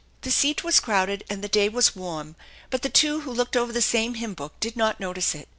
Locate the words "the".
0.21-0.31, 1.43-1.47, 2.81-2.89, 3.71-3.83